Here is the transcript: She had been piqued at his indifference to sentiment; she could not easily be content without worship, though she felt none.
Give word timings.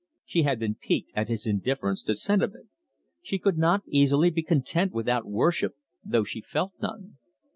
She 0.25 0.41
had 0.41 0.57
been 0.57 0.73
piqued 0.73 1.11
at 1.13 1.27
his 1.27 1.45
indifference 1.45 2.01
to 2.01 2.15
sentiment; 2.15 2.69
she 3.21 3.37
could 3.37 3.59
not 3.59 3.83
easily 3.85 4.31
be 4.31 4.41
content 4.41 4.93
without 4.93 5.27
worship, 5.27 5.75
though 6.03 6.23
she 6.23 6.41
felt 6.41 6.73
none. 6.81 7.19